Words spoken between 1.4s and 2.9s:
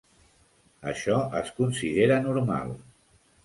es considera normal.